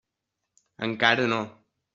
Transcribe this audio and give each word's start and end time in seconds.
Encara 0.87 1.31
no. 1.37 1.41